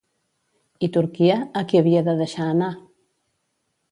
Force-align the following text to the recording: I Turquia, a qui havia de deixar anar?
I 0.87 0.89
Turquia, 0.95 1.35
a 1.61 1.63
qui 1.73 1.81
havia 1.81 2.03
de 2.09 2.17
deixar 2.23 2.47
anar? 2.55 2.73